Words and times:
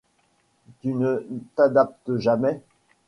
Tu 0.81 0.87
ne 0.93 1.23
t'adaptes 1.55 2.17
jamais. 2.17 2.59